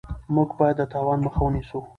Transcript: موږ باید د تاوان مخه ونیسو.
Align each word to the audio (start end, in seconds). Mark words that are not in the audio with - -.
موږ 0.35 0.49
باید 0.59 0.75
د 0.79 0.83
تاوان 0.93 1.19
مخه 1.25 1.41
ونیسو. 1.43 1.79